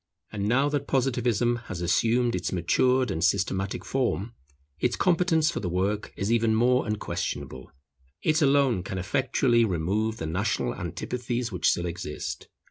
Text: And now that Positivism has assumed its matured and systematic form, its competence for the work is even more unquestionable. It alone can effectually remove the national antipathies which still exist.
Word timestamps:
And 0.31 0.47
now 0.49 0.67
that 0.69 0.87
Positivism 0.87 1.57
has 1.67 1.79
assumed 1.79 2.33
its 2.33 2.51
matured 2.51 3.11
and 3.11 3.23
systematic 3.23 3.85
form, 3.85 4.33
its 4.79 4.95
competence 4.95 5.51
for 5.51 5.59
the 5.59 5.69
work 5.69 6.11
is 6.17 6.31
even 6.31 6.55
more 6.55 6.87
unquestionable. 6.87 7.71
It 8.23 8.41
alone 8.41 8.81
can 8.81 8.97
effectually 8.97 9.63
remove 9.63 10.17
the 10.17 10.25
national 10.25 10.73
antipathies 10.73 11.51
which 11.51 11.69
still 11.69 11.85
exist. 11.85 12.47